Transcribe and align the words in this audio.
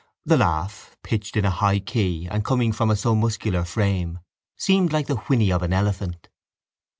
The 0.25 0.35
laugh, 0.35 0.97
pitched 1.03 1.37
in 1.37 1.45
a 1.45 1.51
high 1.51 1.77
key 1.77 2.27
and 2.27 2.43
coming 2.43 2.71
from 2.71 2.89
a 2.89 2.95
so 2.95 3.13
muscular 3.13 3.63
frame, 3.63 4.17
seemed 4.57 4.91
like 4.91 5.05
the 5.05 5.17
whinny 5.17 5.51
of 5.51 5.61
an 5.61 5.73
elephant. 5.73 6.27